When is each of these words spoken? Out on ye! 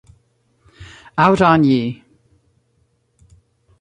Out 1.15 1.43
on 1.43 1.63
ye! 1.63 2.03